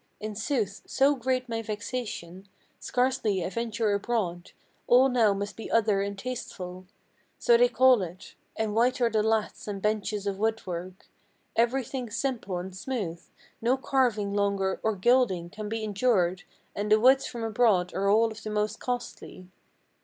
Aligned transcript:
In 0.19 0.33
sooth, 0.33 0.81
so 0.87 1.13
great 1.13 1.47
my 1.47 1.61
vexation 1.61 2.47
Scarcely 2.79 3.45
I 3.45 3.51
venture 3.51 3.93
abroad. 3.93 4.51
All 4.87 5.09
now 5.09 5.31
must 5.35 5.55
be 5.55 5.69
other 5.69 6.01
and 6.01 6.17
tasteful, 6.17 6.87
So 7.37 7.55
they 7.55 7.69
call 7.69 8.01
it; 8.01 8.33
and 8.55 8.73
white 8.73 8.99
are 8.99 9.11
the 9.11 9.21
laths 9.21 9.67
and 9.67 9.79
benches 9.79 10.25
of 10.25 10.39
wood 10.39 10.65
work; 10.65 11.07
Everything 11.55 12.09
simple 12.09 12.57
and 12.57 12.75
smooth; 12.75 13.21
no 13.61 13.77
carving 13.77 14.33
longer 14.33 14.79
or 14.81 14.95
gilding 14.95 15.51
Can 15.51 15.69
be 15.69 15.83
endured, 15.83 16.45
and 16.75 16.91
the 16.91 16.99
woods 16.99 17.27
from 17.27 17.43
abroad 17.43 17.93
are 17.93 18.07
of 18.09 18.15
all 18.15 18.29
the 18.29 18.49
most 18.49 18.79
costly. 18.79 19.49